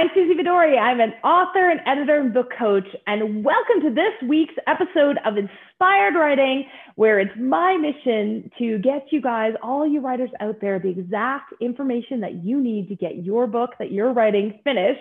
I'm 0.00 0.08
Susie 0.14 0.32
Vidori. 0.32 0.78
I'm 0.78 0.98
an 0.98 1.12
author 1.22 1.68
and 1.68 1.78
editor 1.84 2.20
and 2.20 2.32
book 2.32 2.50
coach, 2.58 2.86
and 3.06 3.44
welcome 3.44 3.82
to 3.82 3.90
this 3.90 4.14
week's 4.26 4.54
episode 4.66 5.18
of 5.26 5.36
Inspired 5.36 6.14
Writing, 6.14 6.64
where 6.94 7.20
it's 7.20 7.38
my 7.38 7.76
mission 7.76 8.50
to 8.58 8.78
get 8.78 9.08
you 9.10 9.20
guys, 9.20 9.52
all 9.62 9.86
you 9.86 10.00
writers 10.00 10.30
out 10.40 10.56
there, 10.62 10.78
the 10.78 10.88
exact 10.88 11.52
information 11.60 12.18
that 12.20 12.42
you 12.42 12.62
need 12.62 12.88
to 12.88 12.96
get 12.96 13.26
your 13.26 13.46
book 13.46 13.72
that 13.78 13.92
you're 13.92 14.14
writing 14.14 14.58
finished, 14.64 15.00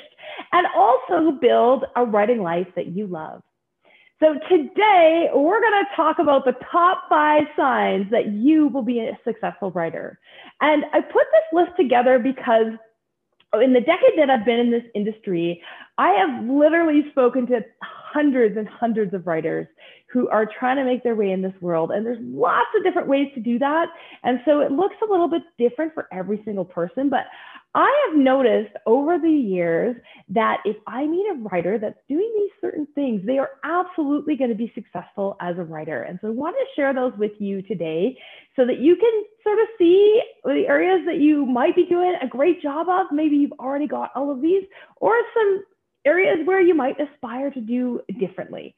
and 0.51 0.67
also 0.75 1.31
build 1.31 1.85
a 1.95 2.03
writing 2.03 2.41
life 2.41 2.67
that 2.75 2.87
you 2.87 3.07
love. 3.07 3.41
So 4.19 4.33
today 4.49 5.29
we're 5.33 5.61
going 5.61 5.85
to 5.85 5.95
talk 5.95 6.19
about 6.19 6.43
the 6.43 6.55
top 6.69 7.03
five 7.07 7.43
signs 7.55 8.11
that 8.11 8.33
you 8.33 8.67
will 8.67 8.83
be 8.83 8.99
a 8.99 9.17
successful 9.23 9.71
writer. 9.71 10.19
And 10.59 10.83
I 10.91 10.99
put 10.99 11.23
this 11.31 11.53
list 11.53 11.71
together 11.77 12.19
because 12.19 12.73
Oh, 13.51 13.59
in 13.59 13.73
the 13.73 13.79
decade 13.79 14.17
that 14.17 14.29
I've 14.29 14.45
been 14.45 14.59
in 14.59 14.69
this 14.69 14.83
industry, 14.93 15.61
I 15.97 16.09
have 16.09 16.45
literally 16.45 17.03
spoken 17.11 17.47
to 17.47 17.61
hundreds 17.81 18.57
and 18.57 18.67
hundreds 18.67 19.13
of 19.13 19.25
writers 19.25 19.67
who 20.11 20.27
are 20.29 20.47
trying 20.59 20.77
to 20.77 20.83
make 20.83 21.03
their 21.03 21.15
way 21.15 21.31
in 21.31 21.41
this 21.41 21.53
world. 21.61 21.91
And 21.91 22.05
there's 22.05 22.19
lots 22.21 22.69
of 22.77 22.83
different 22.83 23.07
ways 23.07 23.27
to 23.35 23.39
do 23.39 23.59
that. 23.59 23.87
And 24.23 24.39
so 24.45 24.59
it 24.61 24.71
looks 24.71 24.95
a 25.01 25.11
little 25.11 25.27
bit 25.27 25.43
different 25.57 25.93
for 25.93 26.07
every 26.11 26.41
single 26.45 26.65
person. 26.65 27.09
But 27.09 27.25
I 27.75 28.07
have 28.07 28.17
noticed 28.17 28.73
over 28.87 29.19
the 29.19 29.29
years 29.29 29.95
that 30.29 30.57
if 30.65 30.77
I 30.87 31.05
meet 31.05 31.27
a 31.29 31.35
writer 31.35 31.77
that's 31.77 31.99
doing 32.07 32.31
these 32.37 32.51
certain 32.59 32.87
things, 32.95 33.21
they 33.25 33.37
are 33.37 33.51
absolutely 33.63 34.35
going 34.35 34.49
to 34.49 34.55
be 34.55 34.71
successful 34.73 35.37
as 35.39 35.57
a 35.57 35.63
writer. 35.63 36.01
And 36.01 36.17
so 36.21 36.29
I 36.29 36.31
want 36.31 36.55
to 36.57 36.65
share 36.75 36.93
those 36.93 37.13
with 37.17 37.33
you 37.37 37.61
today 37.61 38.17
so 38.55 38.65
that 38.65 38.79
you 38.79 38.95
can 38.95 39.23
sort 39.43 39.59
of 39.59 39.67
see 39.77 40.21
the 40.43 40.65
areas 40.67 41.01
that 41.05 41.17
you 41.17 41.45
might 41.45 41.75
be 41.75 41.85
doing 41.85 42.15
a 42.21 42.27
great 42.27 42.61
job 42.61 42.89
of. 42.89 43.07
Maybe 43.11 43.35
you've 43.35 43.59
already 43.59 43.87
got 43.87 44.11
all 44.15 44.31
of 44.31 44.41
these, 44.41 44.63
or 44.95 45.13
some 45.35 45.63
areas 46.05 46.39
where 46.45 46.61
you 46.61 46.73
might 46.73 46.97
aspire 46.99 47.51
to 47.51 47.61
do 47.61 48.01
differently. 48.19 48.75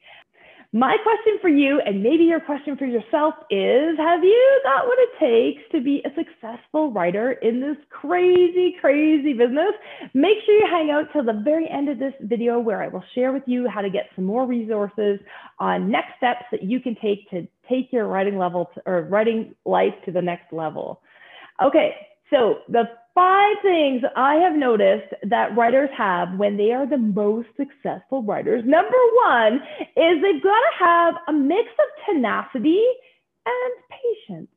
My 0.74 0.96
question 1.02 1.38
for 1.42 1.50
you, 1.50 1.82
and 1.84 2.02
maybe 2.02 2.24
your 2.24 2.40
question 2.40 2.78
for 2.78 2.86
yourself, 2.86 3.34
is 3.50 3.98
Have 3.98 4.24
you 4.24 4.60
got 4.64 4.86
what 4.86 4.96
it 4.98 5.10
takes 5.20 5.70
to 5.72 5.82
be 5.82 6.02
a 6.06 6.08
successful 6.14 6.90
writer 6.90 7.32
in 7.32 7.60
this 7.60 7.76
crazy, 7.90 8.76
crazy 8.80 9.34
business? 9.34 9.74
Make 10.14 10.38
sure 10.46 10.54
you 10.54 10.66
hang 10.70 10.90
out 10.90 11.12
till 11.12 11.24
the 11.24 11.42
very 11.44 11.68
end 11.68 11.90
of 11.90 11.98
this 11.98 12.14
video 12.22 12.58
where 12.58 12.82
I 12.82 12.88
will 12.88 13.04
share 13.14 13.34
with 13.34 13.42
you 13.44 13.68
how 13.68 13.82
to 13.82 13.90
get 13.90 14.08
some 14.16 14.24
more 14.24 14.46
resources 14.46 15.20
on 15.58 15.90
next 15.90 16.16
steps 16.16 16.46
that 16.50 16.62
you 16.62 16.80
can 16.80 16.96
take 17.02 17.28
to 17.28 17.46
take 17.68 17.92
your 17.92 18.06
writing 18.06 18.38
level 18.38 18.70
to, 18.74 18.82
or 18.86 19.02
writing 19.02 19.54
life 19.66 19.92
to 20.06 20.10
the 20.10 20.22
next 20.22 20.54
level. 20.54 21.02
Okay, 21.62 21.94
so 22.32 22.60
the 22.68 22.88
five 23.14 23.56
things 23.62 24.02
I 24.16 24.36
have 24.36 24.54
noticed 24.54 25.12
that 25.24 25.56
writers 25.56 25.90
have 25.96 26.38
when 26.38 26.56
they 26.56 26.72
are 26.72 26.86
the 26.86 26.98
most 26.98 27.48
successful 27.56 28.22
writers. 28.22 28.62
Number 28.66 28.96
one 29.24 29.60
is 29.96 30.22
they've 30.22 30.42
got 30.42 30.60
to 30.60 30.78
have 30.78 31.14
a 31.28 31.32
mix 31.32 31.68
of 31.68 32.14
tenacity 32.14 32.82
and 33.44 33.72
patience. 33.90 34.48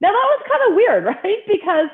Now 0.00 0.08
that 0.08 0.12
was 0.12 0.42
kind 0.50 0.70
of 0.70 0.76
weird, 0.76 1.04
right? 1.24 1.38
Because 1.46 1.88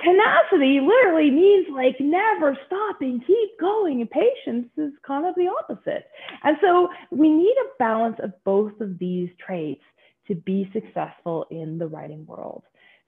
tenacity 0.00 0.80
literally 0.80 1.30
means 1.30 1.66
like 1.74 1.96
never 2.00 2.56
stopping, 2.66 3.20
keep 3.26 3.58
going, 3.60 4.00
and 4.00 4.10
patience 4.10 4.68
is 4.76 4.92
kind 5.06 5.26
of 5.26 5.34
the 5.34 5.48
opposite. 5.48 6.06
And 6.44 6.56
so 6.60 6.88
we 7.10 7.28
need 7.28 7.54
a 7.64 7.76
balance 7.78 8.16
of 8.22 8.32
both 8.44 8.80
of 8.80 8.98
these 8.98 9.30
traits 9.44 9.82
to 10.28 10.34
be 10.34 10.70
successful 10.72 11.46
in 11.50 11.78
the 11.78 11.86
writing 11.86 12.24
world. 12.26 12.62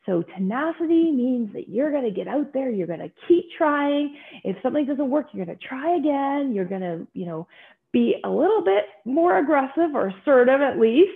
So 0.06 0.22
tenacity 0.22 1.12
means 1.12 1.52
that 1.52 1.68
you're 1.68 1.90
going 1.90 2.04
to 2.04 2.10
get 2.10 2.26
out 2.26 2.52
there, 2.52 2.70
you're 2.70 2.86
going 2.86 3.00
to 3.00 3.12
keep 3.28 3.46
trying. 3.56 4.16
If 4.44 4.56
something 4.62 4.86
doesn't 4.86 5.10
work, 5.10 5.26
you're 5.32 5.44
going 5.44 5.58
to 5.58 5.64
try 5.66 5.96
again. 5.96 6.52
You're 6.54 6.64
going 6.64 6.80
to, 6.80 7.06
you 7.12 7.26
know, 7.26 7.46
be 7.92 8.16
a 8.24 8.30
little 8.30 8.62
bit 8.62 8.84
more 9.04 9.38
aggressive 9.38 9.94
or 9.94 10.08
assertive 10.08 10.60
at 10.60 10.78
least. 10.78 11.10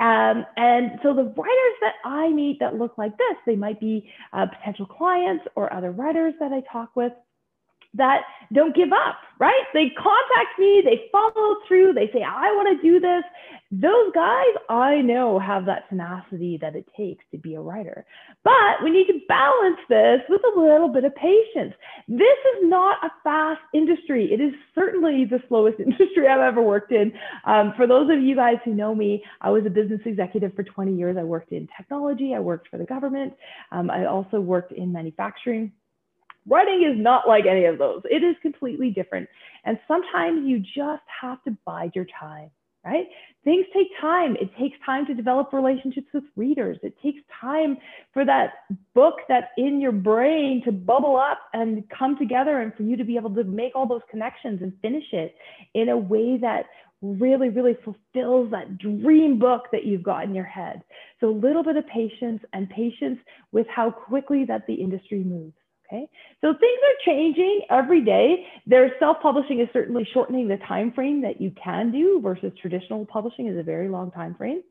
Um, 0.00 0.44
and 0.56 0.98
so 1.02 1.14
the 1.14 1.22
writers 1.22 1.76
that 1.80 1.94
I 2.04 2.28
meet 2.30 2.58
that 2.60 2.74
look 2.74 2.98
like 2.98 3.16
this, 3.16 3.36
they 3.46 3.56
might 3.56 3.78
be 3.78 4.10
uh, 4.32 4.46
potential 4.46 4.86
clients 4.86 5.44
or 5.54 5.72
other 5.72 5.92
writers 5.92 6.34
that 6.40 6.52
I 6.52 6.62
talk 6.70 6.96
with 6.96 7.12
that 7.96 8.22
don't 8.52 8.74
give 8.74 8.92
up, 8.92 9.16
right? 9.38 9.64
They 9.74 9.90
contact 9.90 10.58
me, 10.58 10.82
they 10.84 11.08
follow 11.10 11.56
through, 11.66 11.94
they 11.94 12.08
say, 12.12 12.22
I 12.22 12.52
want 12.52 12.76
to 12.76 12.82
do 12.82 13.00
this. 13.00 13.24
Those 13.72 14.12
guys 14.14 14.54
I 14.68 15.00
know 15.00 15.38
have 15.40 15.66
that 15.66 15.88
tenacity 15.88 16.56
that 16.60 16.76
it 16.76 16.88
takes 16.96 17.24
to 17.32 17.38
be 17.38 17.54
a 17.54 17.60
writer. 17.60 18.06
But 18.44 18.84
we 18.84 18.90
need 18.90 19.08
to 19.08 19.20
balance 19.28 19.78
this 19.88 20.20
with 20.28 20.42
a 20.44 20.60
little 20.60 20.88
bit 20.88 21.04
of 21.04 21.14
patience. 21.16 21.74
This 22.06 22.38
is 22.54 22.62
not 22.62 23.04
a 23.04 23.10
fast 23.24 23.60
industry. 23.74 24.32
It 24.32 24.40
is 24.40 24.54
certainly 24.74 25.24
the 25.24 25.42
slowest 25.48 25.80
industry 25.84 26.28
I've 26.28 26.40
ever 26.40 26.62
worked 26.62 26.92
in. 26.92 27.12
Um, 27.44 27.72
for 27.76 27.86
those 27.86 28.08
of 28.10 28.22
you 28.22 28.36
guys 28.36 28.56
who 28.64 28.74
know 28.74 28.94
me, 28.94 29.24
I 29.40 29.50
was 29.50 29.66
a 29.66 29.70
business 29.70 30.00
executive 30.04 30.54
for 30.54 30.62
20 30.62 30.94
years. 30.94 31.16
I 31.18 31.24
worked 31.24 31.52
in 31.52 31.68
technology, 31.76 32.34
I 32.34 32.40
worked 32.40 32.68
for 32.68 32.78
the 32.78 32.84
government, 32.84 33.34
um, 33.72 33.90
I 33.90 34.06
also 34.06 34.40
worked 34.40 34.72
in 34.72 34.92
manufacturing. 34.92 35.72
Writing 36.48 36.88
is 36.88 37.00
not 37.00 37.26
like 37.26 37.46
any 37.46 37.64
of 37.64 37.78
those. 37.78 38.02
It 38.04 38.22
is 38.22 38.36
completely 38.42 38.90
different. 38.90 39.28
And 39.64 39.78
sometimes 39.88 40.46
you 40.46 40.60
just 40.60 41.02
have 41.20 41.42
to 41.44 41.56
bide 41.64 41.92
your 41.94 42.06
time, 42.18 42.50
right? 42.84 43.06
Things 43.42 43.66
take 43.74 43.88
time. 44.00 44.36
It 44.40 44.50
takes 44.58 44.76
time 44.84 45.06
to 45.06 45.14
develop 45.14 45.52
relationships 45.52 46.06
with 46.14 46.24
readers. 46.36 46.78
It 46.82 46.94
takes 47.02 47.20
time 47.40 47.78
for 48.12 48.24
that 48.24 48.52
book 48.94 49.16
that's 49.28 49.48
in 49.56 49.80
your 49.80 49.92
brain 49.92 50.62
to 50.64 50.72
bubble 50.72 51.16
up 51.16 51.40
and 51.52 51.82
come 51.90 52.16
together 52.16 52.60
and 52.60 52.72
for 52.74 52.84
you 52.84 52.96
to 52.96 53.04
be 53.04 53.16
able 53.16 53.34
to 53.34 53.44
make 53.44 53.74
all 53.74 53.88
those 53.88 54.02
connections 54.08 54.62
and 54.62 54.72
finish 54.82 55.12
it 55.12 55.34
in 55.74 55.88
a 55.88 55.96
way 55.96 56.38
that 56.38 56.66
really, 57.02 57.48
really 57.48 57.76
fulfills 57.84 58.50
that 58.50 58.78
dream 58.78 59.38
book 59.38 59.64
that 59.72 59.84
you've 59.84 60.02
got 60.02 60.24
in 60.24 60.34
your 60.34 60.44
head. 60.44 60.82
So 61.20 61.28
a 61.28 61.30
little 61.30 61.62
bit 61.62 61.76
of 61.76 61.86
patience 61.88 62.42
and 62.52 62.70
patience 62.70 63.18
with 63.52 63.66
how 63.68 63.90
quickly 63.90 64.44
that 64.44 64.66
the 64.66 64.74
industry 64.74 65.22
moves. 65.24 65.54
Okay, 65.86 66.08
so 66.40 66.52
things 66.52 66.78
are 66.82 67.12
changing 67.12 67.60
every 67.70 68.04
day. 68.04 68.44
Their 68.66 68.92
self-publishing 68.98 69.60
is 69.60 69.68
certainly 69.72 70.06
shortening 70.12 70.48
the 70.48 70.56
time 70.68 70.92
frame 70.92 71.22
that 71.22 71.40
you 71.40 71.52
can 71.62 71.92
do 71.92 72.20
versus 72.20 72.52
traditional 72.60 73.06
publishing 73.06 73.46
is 73.46 73.56
a 73.56 73.62
very 73.62 73.88
long 73.88 74.10
time 74.10 74.34
frame. 74.34 74.62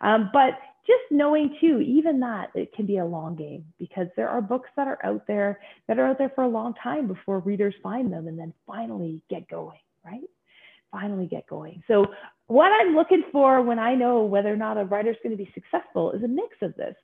Um, 0.00 0.30
but 0.32 0.54
just 0.86 1.02
knowing 1.10 1.56
too, 1.60 1.80
even 1.80 2.20
that 2.20 2.50
it 2.54 2.72
can 2.74 2.86
be 2.86 2.98
a 2.98 3.04
long 3.04 3.36
game 3.36 3.64
because 3.78 4.08
there 4.16 4.28
are 4.28 4.42
books 4.42 4.68
that 4.76 4.86
are 4.86 4.98
out 5.04 5.26
there 5.26 5.60
that 5.88 5.98
are 5.98 6.06
out 6.06 6.18
there 6.18 6.32
for 6.34 6.44
a 6.44 6.48
long 6.48 6.74
time 6.82 7.06
before 7.06 7.38
readers 7.38 7.74
find 7.82 8.12
them 8.12 8.26
and 8.26 8.38
then 8.38 8.52
finally 8.66 9.22
get 9.30 9.48
going, 9.48 9.78
right? 10.04 10.28
Finally 10.92 11.26
get 11.26 11.46
going. 11.46 11.82
So 11.88 12.06
what 12.48 12.70
I'm 12.80 12.94
looking 12.94 13.24
for 13.32 13.62
when 13.62 13.78
I 13.78 13.94
know 13.94 14.24
whether 14.24 14.52
or 14.52 14.56
not 14.56 14.76
a 14.76 14.84
writer 14.84 15.10
is 15.10 15.16
going 15.22 15.36
to 15.36 15.42
be 15.42 15.50
successful 15.54 16.12
is 16.12 16.22
a 16.22 16.28
mix 16.28 16.56
of 16.60 16.74
this. 16.76 16.94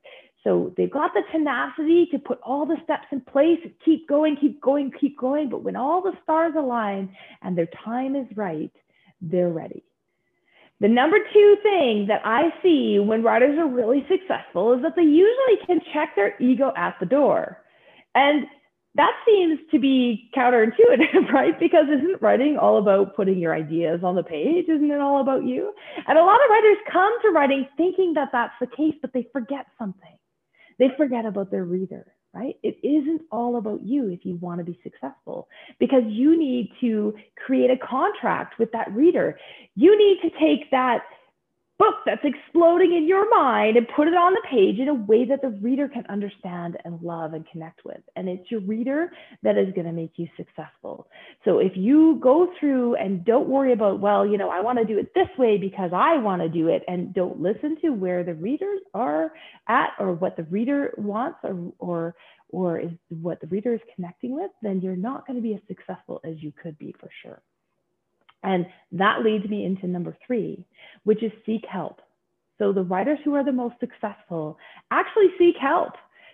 So 0.44 0.72
they've 0.76 0.90
got 0.90 1.12
the 1.12 1.22
tenacity 1.30 2.06
to 2.12 2.18
put 2.18 2.40
all 2.42 2.64
the 2.64 2.78
steps 2.82 3.06
in 3.12 3.20
place, 3.20 3.58
keep 3.84 4.08
going, 4.08 4.36
keep 4.40 4.60
going, 4.60 4.90
keep 4.98 5.18
going. 5.18 5.50
But 5.50 5.62
when 5.62 5.76
all 5.76 6.02
the 6.02 6.12
stars 6.22 6.54
align 6.56 7.14
and 7.42 7.56
their 7.56 7.68
time 7.84 8.16
is 8.16 8.26
right, 8.36 8.72
they're 9.20 9.50
ready. 9.50 9.84
The 10.80 10.88
number 10.88 11.18
two 11.18 11.56
thing 11.62 12.06
that 12.08 12.22
I 12.24 12.54
see 12.62 12.98
when 12.98 13.22
writers 13.22 13.58
are 13.58 13.68
really 13.68 14.06
successful 14.08 14.72
is 14.72 14.82
that 14.82 14.96
they 14.96 15.02
usually 15.02 15.58
can 15.66 15.80
check 15.92 16.16
their 16.16 16.40
ego 16.40 16.72
at 16.74 16.96
the 17.00 17.06
door. 17.06 17.58
And 18.14 18.46
that 18.94 19.12
seems 19.26 19.60
to 19.72 19.78
be 19.78 20.30
counterintuitive, 20.34 21.30
right? 21.34 21.60
Because 21.60 21.84
isn't 21.84 22.22
writing 22.22 22.56
all 22.56 22.78
about 22.78 23.14
putting 23.14 23.38
your 23.38 23.54
ideas 23.54 24.00
on 24.02 24.16
the 24.16 24.22
page? 24.22 24.70
Isn't 24.70 24.90
it 24.90 25.02
all 25.02 25.20
about 25.20 25.44
you? 25.44 25.74
And 26.06 26.16
a 26.16 26.24
lot 26.24 26.40
of 26.42 26.50
writers 26.50 26.78
come 26.90 27.12
to 27.22 27.28
writing 27.28 27.68
thinking 27.76 28.14
that 28.14 28.30
that's 28.32 28.54
the 28.58 28.66
case, 28.66 28.94
but 29.02 29.12
they 29.12 29.28
forget 29.34 29.66
something 29.78 30.16
they 30.80 30.88
forget 30.96 31.26
about 31.26 31.50
their 31.50 31.64
reader, 31.64 32.06
right? 32.32 32.56
It 32.62 32.78
isn't 32.82 33.22
all 33.30 33.56
about 33.56 33.82
you 33.82 34.08
if 34.08 34.24
you 34.24 34.36
want 34.36 34.58
to 34.58 34.64
be 34.64 34.80
successful 34.82 35.46
because 35.78 36.02
you 36.06 36.38
need 36.38 36.72
to 36.80 37.14
create 37.36 37.70
a 37.70 37.76
contract 37.76 38.58
with 38.58 38.72
that 38.72 38.90
reader. 38.92 39.38
You 39.76 39.96
need 39.96 40.18
to 40.22 40.36
take 40.40 40.70
that 40.70 41.02
book 41.80 41.96
that's 42.04 42.20
exploding 42.24 42.94
in 42.94 43.08
your 43.08 43.28
mind 43.30 43.78
and 43.78 43.88
put 43.96 44.06
it 44.06 44.12
on 44.12 44.34
the 44.34 44.42
page 44.50 44.78
in 44.78 44.88
a 44.88 44.94
way 44.94 45.24
that 45.24 45.40
the 45.40 45.48
reader 45.62 45.88
can 45.88 46.04
understand 46.10 46.76
and 46.84 47.00
love 47.00 47.32
and 47.32 47.46
connect 47.50 47.86
with. 47.86 48.02
And 48.16 48.28
it's 48.28 48.50
your 48.50 48.60
reader 48.60 49.10
that 49.42 49.56
is 49.56 49.72
going 49.74 49.86
to 49.86 49.92
make 49.92 50.12
you 50.16 50.28
successful. 50.36 51.08
So 51.46 51.58
if 51.58 51.72
you 51.76 52.18
go 52.22 52.52
through 52.60 52.96
and 52.96 53.24
don't 53.24 53.48
worry 53.48 53.72
about, 53.72 53.98
well, 53.98 54.26
you 54.26 54.36
know, 54.36 54.50
I 54.50 54.60
want 54.60 54.78
to 54.78 54.84
do 54.84 54.98
it 54.98 55.14
this 55.14 55.28
way 55.38 55.56
because 55.56 55.90
I 55.94 56.18
want 56.18 56.42
to 56.42 56.50
do 56.50 56.68
it, 56.68 56.82
and 56.86 57.14
don't 57.14 57.40
listen 57.40 57.78
to 57.80 57.90
where 57.90 58.24
the 58.24 58.34
readers 58.34 58.80
are 58.92 59.32
at 59.66 59.90
or 59.98 60.12
what 60.12 60.36
the 60.36 60.44
reader 60.44 60.92
wants 60.98 61.38
or, 61.42 61.72
or, 61.78 62.14
or 62.50 62.78
is 62.78 62.90
what 63.08 63.40
the 63.40 63.46
reader 63.46 63.72
is 63.72 63.80
connecting 63.94 64.34
with, 64.34 64.50
then 64.60 64.82
you're 64.82 64.96
not 64.96 65.26
going 65.26 65.36
to 65.36 65.42
be 65.42 65.54
as 65.54 65.60
successful 65.66 66.20
as 66.24 66.34
you 66.42 66.52
could 66.62 66.76
be 66.78 66.94
for 67.00 67.08
sure. 67.22 67.40
And 68.42 68.66
that 68.92 69.22
leads 69.22 69.48
me 69.48 69.64
into 69.64 69.86
number 69.86 70.16
three, 70.26 70.64
which 71.04 71.22
is 71.22 71.32
seek 71.44 71.64
help. 71.70 72.00
So 72.58 72.72
the 72.72 72.82
writers 72.82 73.18
who 73.24 73.34
are 73.34 73.44
the 73.44 73.52
most 73.52 73.76
successful 73.80 74.58
actually 74.90 75.28
seek 75.38 75.56
help. 75.60 75.92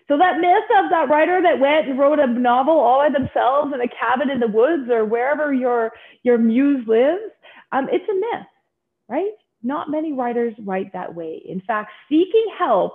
So 0.09 0.17
that 0.19 0.39
myth 0.41 0.71
of 0.79 0.91
that 0.91 1.09
writer 1.09 1.43
that 1.43 1.59
went 1.59 1.89
and 1.89 1.99
wrote 1.99 2.21
a 2.21 2.27
novel 2.27 2.79
all 2.79 2.99
by 2.99 3.09
themselves 3.11 3.73
in 3.75 3.81
a 3.81 3.89
cabin 3.89 4.31
in 4.31 4.39
the 4.39 4.47
woods 4.47 4.89
or 4.91 5.05
wherever 5.05 5.53
your 5.53 5.93
your 6.23 6.39
muse 6.39 6.87
lives, 6.87 7.33
um, 7.73 7.89
it's 7.91 8.09
a 8.09 8.15
myth, 8.15 8.47
right? 9.09 9.33
Not 9.63 9.91
many 9.91 10.13
writers 10.13 10.55
write 10.65 10.93
that 10.93 11.15
way. 11.15 11.43
In 11.45 11.61
fact, 11.61 11.91
seeking 12.09 12.47
help 12.57 12.95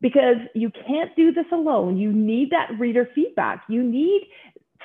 because 0.00 0.36
you 0.54 0.70
can't 0.86 1.14
do 1.16 1.32
this 1.32 1.46
alone. 1.52 1.96
You 1.98 2.12
need 2.12 2.50
that 2.50 2.78
reader 2.78 3.08
feedback. 3.14 3.64
You 3.68 3.82
need 3.82 4.22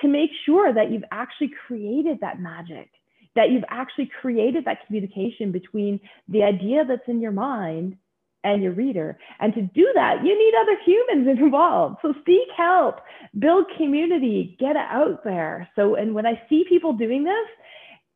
to 0.01 0.07
make 0.07 0.29
sure 0.45 0.73
that 0.73 0.91
you've 0.91 1.03
actually 1.11 1.51
created 1.65 2.19
that 2.21 2.39
magic, 2.39 2.89
that 3.37 3.51
you've 3.51 3.63
actually 3.69 4.09
created 4.19 4.65
that 4.65 4.85
communication 4.85 5.51
between 5.51 5.99
the 6.27 6.43
idea 6.43 6.83
that's 6.85 7.07
in 7.07 7.21
your 7.21 7.31
mind 7.31 7.95
and 8.43 8.63
your 8.63 8.71
reader. 8.71 9.17
And 9.39 9.53
to 9.53 9.61
do 9.61 9.87
that, 9.93 10.23
you 10.23 10.37
need 10.37 10.53
other 10.59 10.77
humans 10.83 11.39
involved. 11.39 11.97
So 12.01 12.13
seek 12.25 12.47
help, 12.55 13.01
build 13.37 13.65
community, 13.77 14.57
get 14.59 14.75
out 14.75 15.23
there. 15.23 15.69
So, 15.75 15.95
and 15.95 16.13
when 16.13 16.25
I 16.25 16.41
see 16.49 16.65
people 16.67 16.93
doing 16.93 17.23
this, 17.23 17.47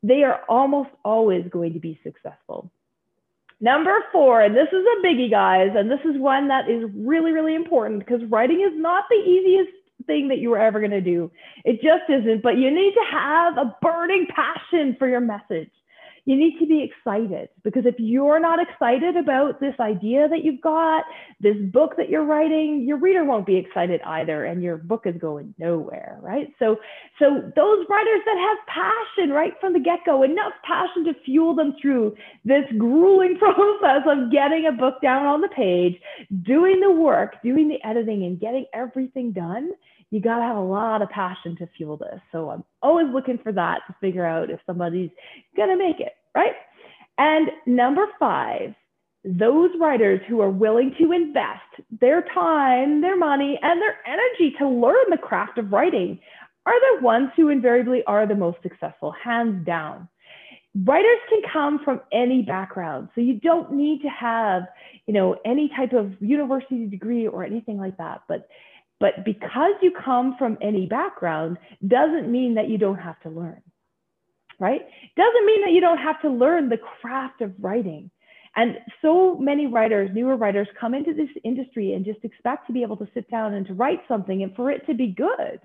they 0.04 0.24
are 0.24 0.42
almost 0.50 0.90
always 1.06 1.46
going 1.52 1.74
to 1.74 1.80
be 1.80 2.00
successful. 2.04 2.72
Number 3.60 4.04
four, 4.12 4.42
and 4.42 4.56
this 4.56 4.70
is 4.70 4.84
a 4.84 5.06
biggie, 5.06 5.30
guys, 5.30 5.70
and 5.76 5.90
this 5.90 6.00
is 6.04 6.20
one 6.20 6.48
that 6.48 6.68
is 6.68 6.90
really, 6.96 7.32
really 7.32 7.54
important 7.54 8.00
because 8.00 8.24
writing 8.26 8.62
is 8.62 8.74
not 8.74 9.04
the 9.08 9.18
easiest 9.18 9.70
thing 10.04 10.28
that 10.30 10.40
you 10.40 10.50
were 10.50 10.60
ever 10.60 10.80
going 10.80 10.92
to 10.92 11.02
do. 11.02 11.32
It 11.66 11.82
just 11.82 12.10
isn't, 12.10 12.42
but 12.42 12.58
you 12.58 12.72
need 12.72 12.94
to 12.94 13.06
have 13.12 13.58
a 13.58 13.76
burning 13.82 14.28
passion 14.34 14.96
for 14.98 15.08
your 15.08 15.22
message 15.22 15.72
you 16.26 16.36
need 16.36 16.60
to 16.60 16.68
be 16.68 16.84
excited 16.84 17.50
because 17.64 17.86
if 17.86 17.96
you're 17.98 18.40
not 18.40 18.60
excited 18.62 19.18
about 19.18 19.60
this 19.60 19.74
idea 19.80 20.28
that 20.30 20.44
you've 20.44 20.62
got, 20.62 21.04
this 21.40 21.56
book 21.74 21.98
that 21.98 22.10
you're 22.10 22.26
writing, 22.26 22.86
your 22.88 22.98
reader 22.98 23.24
won't 23.24 23.46
be 23.46 23.56
excited 23.56 24.02
either 24.06 24.46
and 24.46 24.62
your 24.62 24.78
book 24.78 25.04
is 25.06 25.16
going 25.20 25.54
nowhere, 25.58 26.20
right? 26.22 26.48
So 26.60 26.78
so 27.18 27.52
those 27.56 27.86
writers 27.90 28.22
that 28.26 28.38
have 28.38 28.68
passion 28.68 29.32
right 29.32 29.54
from 29.60 29.74
the 29.74 29.80
get-go, 29.80 30.24
enough 30.24 30.54
passion 30.64 31.06
to 31.06 31.14
fuel 31.26 31.56
them 31.56 31.74
through 31.82 32.16
this 32.46 32.66
grueling 32.78 33.38
process 33.40 34.04
of 34.06 34.32
getting 34.32 34.68
a 34.68 34.72
book 34.72 35.02
down 35.02 35.26
on 35.26 35.42
the 35.42 35.50
page, 35.50 36.00
doing 36.44 36.80
the 36.80 36.92
work, 36.92 37.42
doing 37.44 37.68
the 37.68 37.84
editing 37.88 38.26
and 38.26 38.40
getting 38.40 38.66
everything 38.74 39.32
done 39.32 39.72
you 40.12 40.20
got 40.20 40.38
to 40.38 40.44
have 40.44 40.58
a 40.58 40.62
lot 40.62 41.02
of 41.02 41.10
passion 41.10 41.56
to 41.58 41.68
fuel 41.78 41.98
this. 41.98 42.20
So 42.32 42.50
I'm 42.50 42.64
always 42.82 43.08
looking 43.14 43.40
for 43.42 43.52
that 43.54 43.80
to 43.88 43.96
figure 44.02 44.26
out 44.26 44.50
if 44.50 44.60
somebody's 44.66 45.10
going 45.56 45.70
to 45.70 45.78
make 45.78 46.00
it, 46.00 46.14
right? 46.36 46.54
And 47.18 47.50
number 47.66 48.06
five, 48.20 48.76
those 49.24 49.70
writers 49.80 50.20
who 50.28 50.42
are 50.42 50.50
willing 50.50 50.94
to 51.00 51.12
invest 51.12 51.62
their 52.00 52.24
time, 52.34 53.02
their 53.02 53.18
money, 53.18 53.58
and 53.62 53.82
their 53.82 53.98
energy 54.06 54.56
to 54.60 54.68
learn 54.68 55.06
the 55.10 55.18
craft 55.18 55.58
of 55.58 55.72
writing 55.72 56.20
are 56.66 56.98
the 56.98 57.04
ones 57.04 57.30
who 57.36 57.50
invariably 57.50 58.04
are 58.06 58.28
the 58.28 58.36
most 58.36 58.58
successful, 58.62 59.12
hands 59.24 59.66
down. 59.66 60.08
Writers 60.86 61.20
can 61.30 61.42
come 61.52 61.80
from 61.84 62.02
any 62.12 62.42
background, 62.44 63.10
so 63.14 63.22
you 63.22 63.40
don't 63.40 63.74
need 63.74 64.02
to 64.02 64.10
have, 64.10 64.64
you 65.06 65.14
know, 65.14 65.38
any 65.46 65.70
type 65.76 65.94
of 65.94 66.14
university 66.22 66.86
degree 66.88 67.28
or 67.28 67.44
anything 67.44 67.78
like 67.78 67.98
that. 67.98 68.22
But 68.28 68.48
but 69.02 69.26
because 69.26 69.74
you 69.82 69.92
come 69.92 70.36
from 70.38 70.60
any 70.62 70.86
background 70.86 71.58
doesn't 71.86 72.32
mean 72.32 72.54
that 72.54 72.70
you 72.70 72.78
don't 72.78 73.00
have 73.00 73.20
to 73.22 73.30
learn, 73.30 73.62
right? 74.60 74.82
Doesn't 75.18 75.46
mean 75.46 75.62
that 75.66 75.72
you 75.72 75.82
don't 75.82 75.98
have 75.98 76.22
to 76.22 76.30
learn 76.30 76.70
the 76.70 76.78
craft 76.78 77.42
of 77.42 77.52
writing. 77.60 78.12
And 78.56 78.78
so 79.02 79.38
many 79.38 79.66
writers, 79.66 80.12
newer 80.14 80.36
writers, 80.36 80.68
come 80.80 80.94
into 80.94 81.14
this 81.14 81.30
industry 81.44 81.94
and 81.94 82.06
just 82.06 82.24
expect 82.24 82.68
to 82.68 82.74
be 82.74 82.84
able 82.84 82.98
to 82.98 83.08
sit 83.14 83.30
down 83.32 83.56
and 83.56 83.66
to 83.68 83.74
write 83.74 84.02
something 84.08 84.44
and 84.44 84.56
for 84.56 84.70
it 84.70 84.86
to 84.86 84.94
be 84.94 85.08
good. 85.08 85.60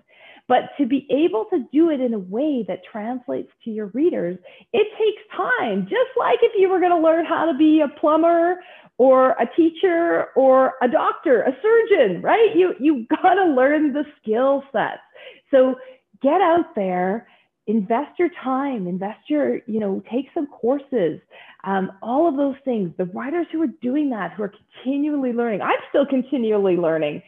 But 0.49 0.71
to 0.79 0.87
be 0.87 1.07
able 1.11 1.47
to 1.47 1.67
do 1.73 1.91
it 1.91 2.01
in 2.01 2.15
a 2.15 2.19
way 2.19 2.65
that 2.69 2.85
translates 2.91 3.51
to 3.65 3.71
your 3.71 3.89
readers, 3.89 4.39
it 4.73 4.87
takes 4.97 5.37
time. 5.37 5.83
Just 5.83 6.17
like 6.17 6.39
if 6.41 6.53
you 6.57 6.69
were 6.69 6.79
going 6.79 6.93
to 6.93 6.99
learn 6.99 7.27
how 7.27 7.51
to 7.51 7.59
be 7.59 7.81
a 7.81 7.89
plumber 8.01 8.61
or 8.99 9.31
a 9.33 9.47
teacher 9.57 10.27
or 10.37 10.75
a 10.83 10.89
doctor, 10.89 11.43
a 11.43 11.53
surgeon, 11.63 12.23
right? 12.23 12.55
You 12.55 12.75
you 12.81 13.07
got 13.23 13.35
to 13.35 13.45
learn 13.45 13.93
the 13.93 14.05
skill 14.21 14.63
sets. 14.73 15.01
So 15.51 15.77
get 16.23 16.41
out 16.41 16.75
there, 16.75 17.29
invest 17.67 18.19
your 18.19 18.31
time, 18.43 18.87
invest 18.87 19.29
your, 19.29 19.57
you 19.67 19.81
know, 19.81 20.03
take 20.11 20.27
some 20.33 20.47
courses, 20.47 21.21
um, 21.65 21.93
all 22.03 22.29
of 22.29 22.37
those 22.37 22.57
things. 22.65 22.93
The 22.97 23.07
writers 23.07 23.47
who 23.53 23.63
are 23.63 23.73
doing 23.83 24.11
that, 24.11 24.33
who 24.33 24.45
are 24.45 24.53
continually 24.83 25.33
learning, 25.33 25.63
I'm 25.63 25.79
still 25.91 26.07
continually 26.07 26.77
learning. 26.77 27.23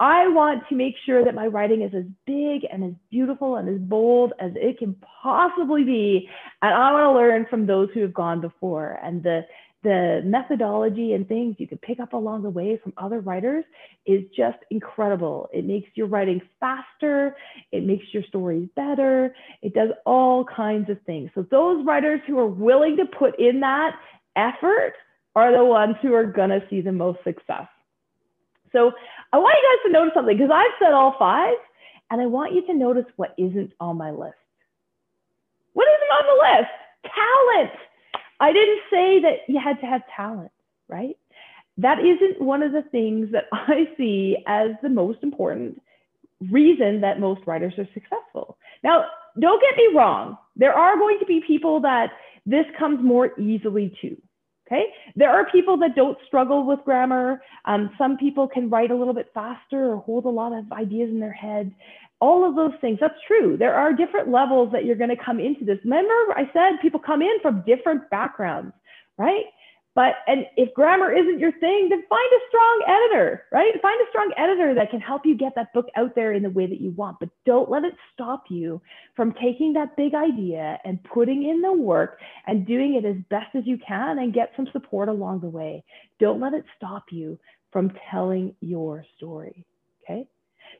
I 0.00 0.26
want 0.26 0.64
to 0.68 0.74
make 0.74 0.94
sure 1.06 1.24
that 1.24 1.36
my 1.36 1.46
writing 1.46 1.82
is 1.82 1.94
as 1.94 2.04
big 2.26 2.62
and 2.70 2.82
as 2.82 2.92
beautiful 3.12 3.56
and 3.56 3.68
as 3.68 3.80
bold 3.80 4.32
as 4.40 4.50
it 4.56 4.78
can 4.78 4.96
possibly 5.22 5.84
be. 5.84 6.28
And 6.62 6.74
I 6.74 6.92
want 6.92 7.04
to 7.04 7.12
learn 7.12 7.46
from 7.48 7.66
those 7.66 7.88
who 7.94 8.00
have 8.00 8.12
gone 8.12 8.40
before. 8.40 8.98
And 9.04 9.22
the 9.22 9.42
the 9.84 10.22
methodology 10.24 11.12
and 11.12 11.28
things 11.28 11.56
you 11.58 11.68
can 11.68 11.78
pick 11.78 12.00
up 12.00 12.14
along 12.14 12.42
the 12.42 12.50
way 12.50 12.80
from 12.82 12.94
other 12.96 13.20
writers 13.20 13.64
is 14.06 14.22
just 14.36 14.58
incredible. 14.70 15.48
It 15.52 15.66
makes 15.66 15.88
your 15.94 16.06
writing 16.06 16.40
faster, 16.58 17.36
it 17.70 17.84
makes 17.84 18.06
your 18.12 18.24
stories 18.24 18.68
better, 18.74 19.34
it 19.62 19.74
does 19.74 19.90
all 20.06 20.44
kinds 20.44 20.90
of 20.90 21.00
things. 21.02 21.30
So, 21.34 21.46
those 21.50 21.84
writers 21.84 22.20
who 22.26 22.38
are 22.38 22.46
willing 22.46 22.96
to 22.96 23.04
put 23.04 23.38
in 23.38 23.60
that 23.60 23.92
effort 24.34 24.94
are 25.36 25.56
the 25.56 25.64
ones 25.64 25.96
who 26.02 26.14
are 26.14 26.24
going 26.24 26.50
to 26.50 26.62
see 26.70 26.80
the 26.80 26.92
most 26.92 27.18
success. 27.22 27.68
So, 28.72 28.90
I 29.32 29.38
want 29.38 29.54
you 29.60 29.68
guys 29.68 29.86
to 29.86 29.92
notice 29.92 30.14
something 30.14 30.36
because 30.36 30.50
I've 30.52 30.72
said 30.82 30.94
all 30.94 31.14
five, 31.18 31.54
and 32.10 32.22
I 32.22 32.26
want 32.26 32.54
you 32.54 32.66
to 32.66 32.74
notice 32.74 33.06
what 33.16 33.34
isn't 33.36 33.72
on 33.80 33.98
my 33.98 34.10
list. 34.10 34.34
What 35.74 35.86
isn't 35.86 36.10
on 36.10 36.24
the 36.26 36.42
list? 36.42 36.70
Talent 37.04 37.78
I 38.40 38.52
didn't 38.52 38.80
say 38.90 39.20
that 39.20 39.38
you 39.48 39.60
had 39.62 39.80
to 39.80 39.86
have 39.86 40.02
talent, 40.14 40.50
right? 40.88 41.16
That 41.78 41.98
isn't 42.00 42.40
one 42.40 42.62
of 42.62 42.72
the 42.72 42.82
things 42.82 43.32
that 43.32 43.44
I 43.52 43.88
see 43.96 44.36
as 44.46 44.70
the 44.82 44.88
most 44.88 45.18
important 45.22 45.80
reason 46.50 47.00
that 47.00 47.20
most 47.20 47.40
writers 47.46 47.74
are 47.78 47.88
successful. 47.94 48.58
Now, 48.82 49.04
don't 49.38 49.62
get 49.62 49.76
me 49.76 49.96
wrong. 49.96 50.36
There 50.56 50.74
are 50.74 50.96
going 50.96 51.18
to 51.20 51.26
be 51.26 51.42
people 51.46 51.80
that 51.80 52.10
this 52.46 52.66
comes 52.78 53.02
more 53.02 53.38
easily 53.40 53.96
to. 54.02 54.16
Okay. 54.66 54.84
There 55.14 55.28
are 55.28 55.50
people 55.50 55.76
that 55.78 55.94
don't 55.94 56.16
struggle 56.26 56.66
with 56.66 56.80
grammar. 56.84 57.42
Um, 57.66 57.90
some 57.98 58.16
people 58.16 58.48
can 58.48 58.70
write 58.70 58.90
a 58.90 58.94
little 58.94 59.12
bit 59.12 59.30
faster 59.34 59.92
or 59.92 59.98
hold 59.98 60.24
a 60.24 60.30
lot 60.30 60.52
of 60.52 60.72
ideas 60.72 61.10
in 61.10 61.20
their 61.20 61.32
head 61.32 61.74
all 62.24 62.48
of 62.48 62.56
those 62.56 62.72
things. 62.80 62.96
That's 63.02 63.20
true. 63.26 63.58
There 63.58 63.74
are 63.74 63.92
different 63.92 64.30
levels 64.30 64.72
that 64.72 64.86
you're 64.86 64.96
going 64.96 65.14
to 65.14 65.22
come 65.22 65.38
into 65.38 65.66
this. 65.66 65.78
Remember, 65.84 66.14
I 66.34 66.48
said 66.54 66.80
people 66.80 66.98
come 66.98 67.20
in 67.20 67.36
from 67.42 67.62
different 67.66 68.08
backgrounds, 68.08 68.72
right? 69.18 69.44
But 69.94 70.14
and 70.26 70.46
if 70.56 70.72
grammar 70.72 71.12
isn't 71.12 71.38
your 71.38 71.52
thing, 71.52 71.88
then 71.90 72.02
find 72.08 72.30
a 72.32 72.46
strong 72.48 72.84
editor, 72.88 73.44
right? 73.52 73.70
Find 73.82 74.00
a 74.00 74.08
strong 74.08 74.32
editor 74.38 74.74
that 74.74 74.90
can 74.90 75.00
help 75.00 75.26
you 75.26 75.36
get 75.36 75.52
that 75.56 75.74
book 75.74 75.86
out 75.96 76.14
there 76.14 76.32
in 76.32 76.42
the 76.42 76.48
way 76.48 76.66
that 76.66 76.80
you 76.80 76.92
want. 76.92 77.18
But 77.20 77.28
don't 77.44 77.70
let 77.70 77.84
it 77.84 77.94
stop 78.14 78.44
you 78.48 78.80
from 79.14 79.34
taking 79.34 79.74
that 79.74 79.94
big 79.94 80.14
idea 80.14 80.78
and 80.86 81.04
putting 81.04 81.48
in 81.48 81.60
the 81.60 81.74
work 81.74 82.18
and 82.46 82.66
doing 82.66 82.94
it 82.94 83.04
as 83.04 83.16
best 83.28 83.54
as 83.54 83.66
you 83.66 83.78
can 83.86 84.18
and 84.18 84.32
get 84.32 84.50
some 84.56 84.66
support 84.72 85.10
along 85.10 85.40
the 85.40 85.54
way. 85.60 85.84
Don't 86.18 86.40
let 86.40 86.54
it 86.54 86.64
stop 86.76 87.04
you 87.12 87.38
from 87.70 87.92
telling 88.10 88.56
your 88.60 89.04
story. 89.16 89.66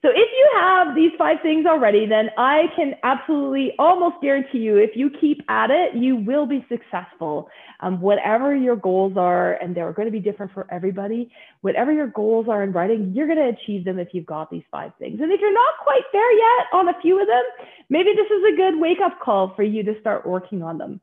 So 0.04 0.11
if 0.11 0.16
you 0.37 0.50
have 0.61 0.94
these 0.94 1.12
five 1.16 1.38
things 1.42 1.64
already, 1.64 2.04
then 2.04 2.28
I 2.37 2.64
can 2.76 2.94
absolutely 3.04 3.73
almost 3.78 4.16
guarantee 4.20 4.58
you, 4.58 4.76
if 4.76 4.90
you 4.94 5.08
keep 5.08 5.40
at 5.49 5.70
it, 5.70 5.96
you 5.96 6.16
will 6.16 6.44
be 6.44 6.62
successful. 6.68 7.49
Um, 7.80 8.02
whatever 8.02 8.54
your 8.54 8.76
goals 8.76 9.14
are, 9.16 9.54
and 9.54 9.75
they're 9.75 9.94
going 9.94 10.04
to 10.04 10.12
be 10.12 10.20
different 10.20 10.52
for 10.52 10.66
everybody, 10.70 11.32
whatever 11.62 11.90
your 11.90 12.08
goals 12.08 12.49
are 12.50 12.62
in 12.62 12.73
writing, 12.73 13.12
you're 13.14 13.26
going 13.26 13.38
to 13.38 13.58
achieve 13.58 13.87
them 13.87 13.99
if 13.99 14.08
you've 14.12 14.26
got 14.26 14.50
these 14.50 14.62
five 14.70 14.92
things. 14.99 15.20
And 15.23 15.32
if 15.32 15.40
you're 15.40 15.54
not 15.54 15.75
quite 15.82 16.04
there 16.12 16.32
yet 16.37 16.66
on 16.75 16.88
a 16.90 17.00
few 17.00 17.18
of 17.18 17.26
them, 17.26 17.44
maybe 17.88 18.11
this 18.14 18.26
is 18.26 18.44
a 18.52 18.56
good 18.56 18.78
wake 18.78 19.00
up 19.02 19.20
call 19.20 19.54
for 19.56 19.62
you 19.62 19.82
to 19.84 19.99
start 20.00 20.26
working 20.26 20.62
on 20.62 20.76
them. 20.76 21.00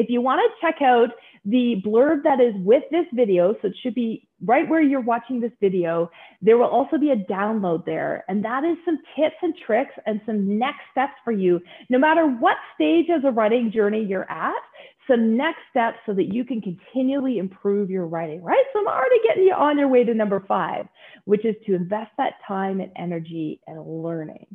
If 0.00 0.08
you 0.08 0.22
want 0.22 0.40
to 0.40 0.66
check 0.66 0.80
out 0.80 1.10
the 1.44 1.76
blurb 1.84 2.22
that 2.22 2.40
is 2.40 2.54
with 2.56 2.84
this 2.90 3.04
video, 3.12 3.52
so 3.60 3.68
it 3.68 3.74
should 3.82 3.94
be 3.94 4.26
right 4.42 4.66
where 4.66 4.80
you're 4.80 5.02
watching 5.02 5.40
this 5.40 5.52
video, 5.60 6.10
there 6.40 6.56
will 6.56 6.68
also 6.68 6.96
be 6.96 7.10
a 7.10 7.16
download 7.16 7.84
there. 7.84 8.24
And 8.26 8.42
that 8.42 8.64
is 8.64 8.78
some 8.86 8.96
tips 9.14 9.36
and 9.42 9.54
tricks 9.66 9.92
and 10.06 10.22
some 10.24 10.58
next 10.58 10.80
steps 10.90 11.12
for 11.22 11.32
you, 11.32 11.60
no 11.90 11.98
matter 11.98 12.26
what 12.26 12.56
stage 12.74 13.10
of 13.10 13.20
the 13.20 13.30
writing 13.30 13.70
journey 13.70 14.02
you're 14.02 14.30
at, 14.30 14.62
some 15.06 15.36
next 15.36 15.60
steps 15.68 15.98
so 16.06 16.14
that 16.14 16.32
you 16.32 16.46
can 16.46 16.62
continually 16.62 17.36
improve 17.36 17.90
your 17.90 18.06
writing, 18.06 18.42
right? 18.42 18.64
So 18.72 18.80
I'm 18.80 18.88
already 18.88 19.20
getting 19.26 19.42
you 19.42 19.52
on 19.52 19.78
your 19.78 19.88
way 19.88 20.02
to 20.04 20.14
number 20.14 20.42
five, 20.48 20.86
which 21.26 21.44
is 21.44 21.56
to 21.66 21.74
invest 21.74 22.12
that 22.16 22.34
time 22.48 22.80
and 22.80 22.90
energy 22.96 23.60
and 23.66 24.02
learning. 24.02 24.46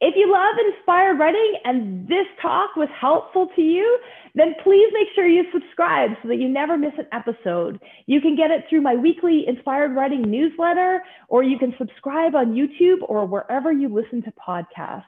If 0.00 0.14
you 0.16 0.30
love 0.30 0.56
inspired 0.74 1.18
writing 1.18 1.54
and 1.64 2.06
this 2.08 2.26
talk 2.42 2.76
was 2.76 2.88
helpful 3.00 3.48
to 3.54 3.62
you, 3.62 3.98
then 4.34 4.54
please 4.62 4.90
make 4.92 5.08
sure 5.14 5.26
you 5.26 5.44
subscribe 5.52 6.10
so 6.20 6.28
that 6.28 6.36
you 6.36 6.48
never 6.48 6.76
miss 6.76 6.92
an 6.98 7.06
episode. 7.12 7.80
You 8.06 8.20
can 8.20 8.36
get 8.36 8.50
it 8.50 8.64
through 8.68 8.82
my 8.82 8.96
weekly 8.96 9.44
inspired 9.46 9.94
writing 9.94 10.22
newsletter, 10.22 11.02
or 11.28 11.42
you 11.42 11.58
can 11.58 11.74
subscribe 11.78 12.34
on 12.34 12.54
YouTube 12.54 12.98
or 13.08 13.24
wherever 13.26 13.72
you 13.72 13.88
listen 13.88 14.22
to 14.22 14.32
podcasts. 14.32 15.04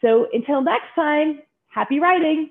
So 0.00 0.26
until 0.32 0.62
next 0.62 0.94
time, 0.94 1.40
happy 1.68 2.00
writing. 2.00 2.50